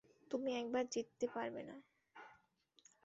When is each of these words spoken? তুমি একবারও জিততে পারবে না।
তুমি 0.31 0.49
একবারও 0.61 0.91
জিততে 0.93 1.25
পারবে 1.35 1.61
না। 1.69 1.75